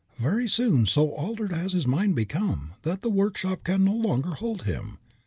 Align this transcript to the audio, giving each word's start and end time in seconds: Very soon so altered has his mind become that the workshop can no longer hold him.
Very 0.17 0.47
soon 0.49 0.87
so 0.87 1.11
altered 1.11 1.51
has 1.51 1.73
his 1.73 1.85
mind 1.85 2.15
become 2.15 2.73
that 2.81 3.03
the 3.03 3.09
workshop 3.11 3.63
can 3.63 3.83
no 3.83 3.93
longer 3.93 4.31
hold 4.31 4.63
him. 4.63 4.97